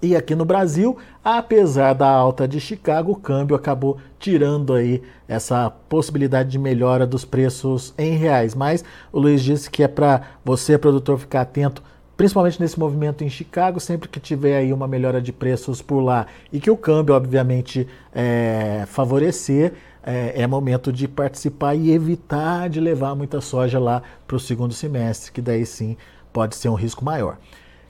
E 0.00 0.14
aqui 0.14 0.34
no 0.36 0.44
Brasil, 0.44 0.96
apesar 1.24 1.92
da 1.92 2.08
alta 2.08 2.46
de 2.46 2.60
Chicago, 2.60 3.12
o 3.12 3.16
câmbio 3.16 3.56
acabou 3.56 3.98
tirando 4.18 4.72
aí 4.72 5.02
essa 5.26 5.70
possibilidade 5.88 6.50
de 6.50 6.58
melhora 6.58 7.04
dos 7.04 7.24
preços 7.24 7.92
em 7.98 8.12
reais. 8.16 8.54
Mas 8.54 8.84
o 9.12 9.18
Luiz 9.18 9.42
disse 9.42 9.68
que 9.68 9.82
é 9.82 9.88
para 9.88 10.22
você, 10.44 10.78
produtor, 10.78 11.18
ficar 11.18 11.40
atento, 11.40 11.82
principalmente 12.16 12.60
nesse 12.60 12.78
movimento 12.78 13.24
em 13.24 13.28
Chicago, 13.28 13.80
sempre 13.80 14.08
que 14.08 14.20
tiver 14.20 14.56
aí 14.56 14.72
uma 14.72 14.86
melhora 14.86 15.20
de 15.20 15.32
preços 15.32 15.82
por 15.82 16.00
lá 16.00 16.26
e 16.52 16.60
que 16.60 16.70
o 16.70 16.76
câmbio, 16.76 17.16
obviamente, 17.16 17.88
é, 18.14 18.84
favorecer, 18.86 19.72
é, 20.04 20.42
é, 20.42 20.46
momento 20.46 20.92
de 20.92 21.08
participar 21.08 21.74
e 21.74 21.90
evitar 21.90 22.70
de 22.70 22.80
levar 22.80 23.16
muita 23.16 23.40
soja 23.40 23.80
lá 23.80 24.00
para 24.28 24.36
o 24.36 24.40
segundo 24.40 24.72
semestre, 24.72 25.32
que 25.32 25.42
daí 25.42 25.66
sim 25.66 25.96
pode 26.32 26.54
ser 26.54 26.68
um 26.68 26.74
risco 26.74 27.04
maior. 27.04 27.36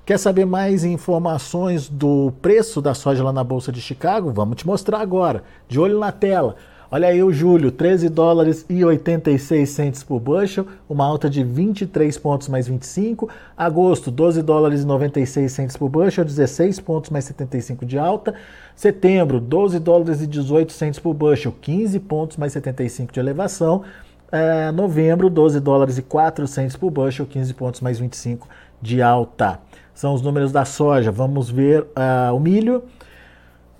Quer 0.08 0.16
saber 0.16 0.46
mais 0.46 0.84
informações 0.84 1.86
do 1.86 2.32
preço 2.40 2.80
da 2.80 2.94
soja 2.94 3.22
lá 3.22 3.30
na 3.30 3.44
Bolsa 3.44 3.70
de 3.70 3.78
Chicago? 3.78 4.32
Vamos 4.32 4.56
te 4.56 4.66
mostrar 4.66 5.00
agora. 5.00 5.42
De 5.68 5.78
olho 5.78 5.98
na 5.98 6.10
tela. 6.10 6.56
Olha 6.90 7.08
aí 7.08 7.22
o 7.22 7.30
julho, 7.30 7.70
13 7.70 8.08
dólares 8.08 8.64
e 8.70 8.82
86 8.82 9.68
centes 9.68 10.02
por 10.02 10.18
bushel, 10.18 10.66
uma 10.88 11.04
alta 11.04 11.28
de 11.28 11.44
23 11.44 12.16
pontos 12.16 12.48
mais 12.48 12.66
25. 12.66 13.28
Agosto, 13.54 14.10
12 14.10 14.40
dólares 14.40 14.80
e 14.80 14.86
96 14.86 15.52
centes 15.52 15.76
por 15.76 15.90
bushel, 15.90 16.24
16 16.24 16.80
pontos 16.80 17.10
mais 17.10 17.26
75 17.26 17.84
de 17.84 17.98
alta. 17.98 18.32
Setembro, 18.74 19.38
12 19.38 19.78
dólares 19.78 20.22
e 20.22 20.26
18 20.26 20.72
centes 20.72 20.98
por 20.98 21.12
bushel, 21.12 21.54
15 21.60 22.00
pontos 22.00 22.38
mais 22.38 22.54
75 22.54 23.12
de 23.12 23.20
elevação. 23.20 23.82
É, 24.32 24.70
novembro, 24.72 25.28
12 25.28 25.60
dólares 25.60 25.98
e 25.98 26.02
4 26.02 26.46
centes 26.46 26.76
por 26.76 26.90
bushel, 26.90 27.26
15 27.26 27.52
pontos 27.52 27.80
mais 27.82 27.98
25 27.98 28.48
de 28.80 29.02
alta 29.02 29.60
são 29.98 30.14
os 30.14 30.22
números 30.22 30.52
da 30.52 30.64
soja. 30.64 31.10
Vamos 31.10 31.50
ver 31.50 31.82
uh, 31.82 32.32
o 32.32 32.38
milho. 32.38 32.84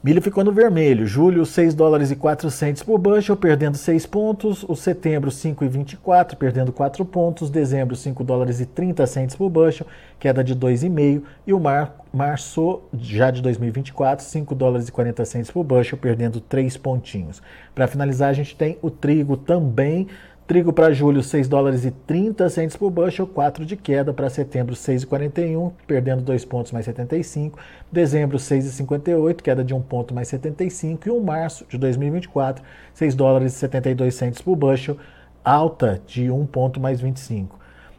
Milho 0.03 0.21
ficou 0.21 0.43
no 0.43 0.51
vermelho. 0.51 1.07
Julho, 1.07 1.47
6 1.47 1.75
dólares 1.75 2.11
e 2.11 2.17
4 2.17 2.51
centes 2.51 2.83
por 2.83 2.99
bushel, 2.99 3.37
perdendo 3.37 3.77
6 3.77 4.05
pontos. 4.07 4.65
O 4.69 4.75
setembro, 4.75 5.31
5,24, 5.31 6.35
perdendo 6.35 6.73
4 6.73 7.05
pontos. 7.05 7.51
Dezembro, 7.51 7.95
5 7.95 8.25
dólares 8.25 8.59
e 8.59 8.67
30 8.67 9.07
centes 9.07 9.37
por 9.37 9.49
bushel, 9.49 9.87
queda 10.19 10.43
de 10.43 10.57
2,5. 10.57 11.23
E 11.47 11.55
o 11.55 11.61
mar, 11.61 11.97
março, 12.13 12.81
já 12.99 13.31
de 13.31 13.41
2024, 13.41 14.25
5 14.25 14.57
dólares 14.57 14.89
e 14.89 14.93
40 14.93 15.25
centes 15.25 15.53
por 15.53 15.63
bushel, 15.63 15.97
perdendo 15.97 16.41
3 16.41 16.77
pontinhos. 16.79 17.41
Para 17.77 17.87
finalizar, 17.87 18.31
a 18.31 18.33
gente 18.33 18.57
tem 18.57 18.77
o 18.83 18.91
trigo 18.91 19.37
também 19.37 20.09
Trigo 20.49 20.73
para 20.73 20.91
julho, 20.95 21.23
6 21.23 21.47
dólares 21.47 21.85
e 21.85 21.91
30 21.91 22.49
centes 22.49 22.75
por 22.75 22.91
bushel, 22.91 23.27
4 23.27 23.67
de 23.67 23.77
queda. 23.77 24.15
Para 24.15 24.31
setembro, 24.31 24.75
6,41, 24.75 25.73
perdendo 25.87 26.23
2 26.23 26.43
pontos 26.47 26.73
mais 26.73 26.87
75. 26.87 27.59
Dezembro, 27.93 28.39
6,58, 28.39 29.43
queda 29.43 29.63
de 29.63 29.75
1 29.75 29.83
ponto 29.83 30.15
mais 30.15 30.27
75. 30.29 31.07
E 31.07 31.11
o 31.11 31.21
março 31.21 31.67
de 31.69 31.77
2024, 31.77 32.65
6 32.95 33.15
dólares 33.15 33.53
e 33.53 33.59
72 33.59 34.15
centes 34.15 34.41
por 34.41 34.57
bushel, 34.57 34.97
alta 35.45 36.01
de 36.07 36.31
1 36.31 36.47
ponto 36.47 36.81
mais 36.81 36.99
25. 36.99 37.59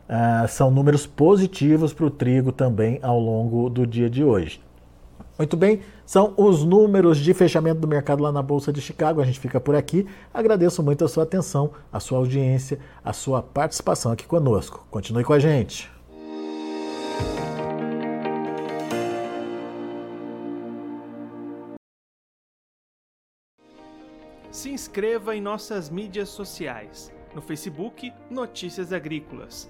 Ah, 0.09 0.47
são 0.47 0.71
números 0.71 1.05
positivos 1.05 1.93
para 1.93 2.07
o 2.07 2.09
trigo 2.09 2.51
também 2.51 2.97
ao 3.03 3.19
longo 3.19 3.69
do 3.69 3.85
dia 3.85 4.09
de 4.09 4.23
hoje. 4.23 4.59
Muito 5.39 5.55
bem, 5.55 5.79
são 6.05 6.33
os 6.35 6.65
números 6.65 7.17
de 7.17 7.33
fechamento 7.33 7.79
do 7.79 7.87
mercado 7.87 8.21
lá 8.21 8.29
na 8.29 8.41
Bolsa 8.41 8.73
de 8.73 8.81
Chicago. 8.81 9.21
A 9.21 9.25
gente 9.25 9.39
fica 9.39 9.57
por 9.57 9.73
aqui. 9.73 10.05
Agradeço 10.33 10.83
muito 10.83 11.05
a 11.05 11.07
sua 11.07 11.23
atenção, 11.23 11.71
a 11.93 11.97
sua 12.01 12.17
audiência, 12.17 12.77
a 13.01 13.13
sua 13.13 13.41
participação 13.41 14.11
aqui 14.11 14.27
conosco. 14.27 14.85
Continue 14.91 15.23
com 15.23 15.31
a 15.31 15.39
gente. 15.39 15.89
Se 24.51 24.69
inscreva 24.69 25.37
em 25.37 25.39
nossas 25.39 25.89
mídias 25.89 26.27
sociais. 26.27 27.13
No 27.33 27.41
Facebook, 27.41 28.11
Notícias 28.29 28.91
Agrícolas. 28.91 29.69